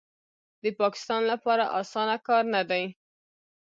[0.63, 2.83] د پاکستان لپاره اسانه کار نه دی